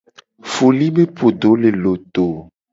Foli 0.53 0.87
be 0.95 1.05
podo 1.19 1.53
le 1.61 1.75
loto. 1.85 2.29